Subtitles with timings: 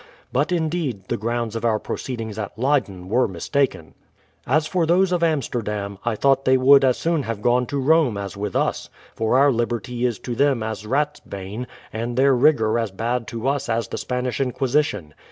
[0.33, 3.93] But indeed the grounds of our proceedings at Leyden were mis taken.
[4.47, 8.17] As for those of Amsterdam, I thought they would as soon have gone to Rome
[8.17, 12.79] as with us; for our liberty is to them as rat's bane, and their rigour
[12.79, 15.13] as bad to us as the Spanish inquisition.